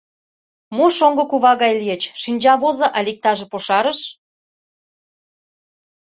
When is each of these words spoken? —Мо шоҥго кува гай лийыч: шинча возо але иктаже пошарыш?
—Мо 0.75 0.85
шоҥго 0.97 1.23
кува 1.31 1.53
гай 1.61 1.73
лийыч: 1.81 2.03
шинча 2.21 2.53
возо 2.61 2.87
але 2.97 3.07
иктаже 3.13 3.45
пошарыш? 3.51 3.99